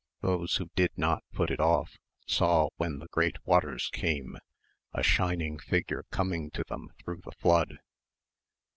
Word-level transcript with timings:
Those 0.21 0.55
who 0.55 0.71
did 0.73 0.89
not 0.97 1.23
put 1.31 1.51
it 1.51 1.59
off 1.59 1.99
saw 2.25 2.69
when 2.77 2.97
the 2.97 3.07
great 3.11 3.35
waters 3.45 3.87
came, 3.93 4.35
a 4.93 5.03
shining 5.03 5.59
figure 5.59 6.05
coming 6.09 6.49
to 6.57 6.63
them 6.67 6.89
through 6.97 7.21
the 7.23 7.33
flood.... 7.33 7.77